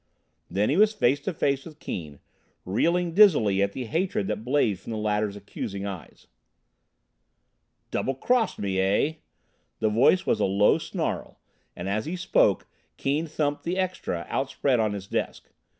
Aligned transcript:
Then 0.49 0.71
he 0.71 0.77
was 0.77 0.93
face 0.93 1.19
to 1.19 1.31
face 1.31 1.63
with 1.63 1.77
Keane, 1.77 2.17
reeling 2.65 3.13
dizzily 3.13 3.61
at 3.61 3.73
the 3.73 3.83
hatred 3.85 4.25
that 4.29 4.43
blazed 4.43 4.81
from 4.81 4.93
the 4.93 4.97
latter's 4.97 5.35
accusing 5.35 5.85
eyes. 5.85 6.25
"Double 7.91 8.15
crossed 8.15 8.57
me, 8.57 8.79
eh!" 8.79 9.13
The 9.77 9.89
voice 9.89 10.25
was 10.25 10.39
a 10.39 10.45
low 10.45 10.79
snarl, 10.79 11.39
and 11.75 11.87
as 11.87 12.05
he 12.07 12.15
spoke 12.15 12.65
Keane 12.97 13.27
thumped 13.27 13.61
the 13.63 13.77
extra 13.77 14.25
outspread 14.27 14.79
on 14.79 14.93
his 14.93 15.05
desk. 15.05 15.51